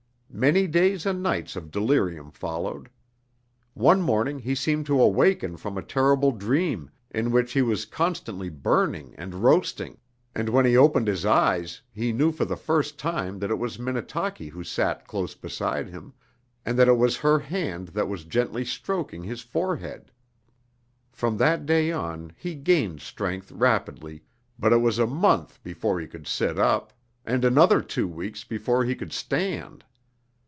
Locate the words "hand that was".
17.37-18.23